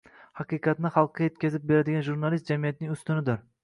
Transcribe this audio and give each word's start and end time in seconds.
Haqiqatni 0.39 0.91
xalqqa 0.95 1.25
yetyazib 1.27 1.69
beradigan 1.73 2.07
jurnalist 2.11 2.53
jamiyatning 2.55 2.99
ustunidir 3.01 3.45